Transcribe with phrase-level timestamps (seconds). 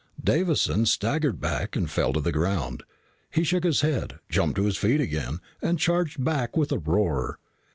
[0.23, 2.81] Davison staggered back and fell to the ground.
[3.29, 7.37] He shook his head, jumped to his feet again, and charged back with a roar.